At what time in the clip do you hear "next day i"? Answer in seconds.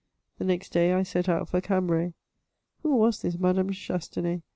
0.45-1.03